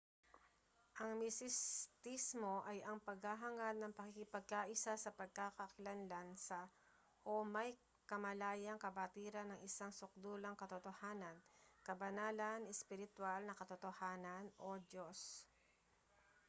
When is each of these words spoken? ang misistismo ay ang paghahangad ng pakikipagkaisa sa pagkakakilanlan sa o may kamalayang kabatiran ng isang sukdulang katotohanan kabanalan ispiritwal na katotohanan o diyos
ang 1.01 1.11
misistismo 1.23 2.55
ay 2.71 2.79
ang 2.89 2.97
paghahangad 3.07 3.75
ng 3.79 3.93
pakikipagkaisa 3.99 4.93
sa 4.97 5.11
pagkakakilanlan 5.19 6.29
sa 6.47 6.59
o 7.29 7.33
may 7.55 7.69
kamalayang 8.11 8.79
kabatiran 8.85 9.47
ng 9.53 9.59
isang 9.69 9.91
sukdulang 9.99 10.55
katotohanan 10.61 11.35
kabanalan 11.87 12.61
ispiritwal 12.73 13.39
na 13.45 13.53
katotohanan 13.61 14.45
o 14.57 14.81
diyos 14.91 15.19